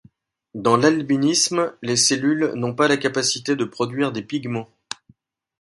Dans 0.55 0.77
l'albinisme, 0.77 1.75
les 1.83 1.95
cellules 1.95 2.53
n'ont 2.55 2.73
pas 2.73 2.87
la 2.87 2.97
capacité 2.97 3.55
de 3.55 3.65
produire 3.65 4.11
des 4.11 4.23
pigments. 4.23 4.67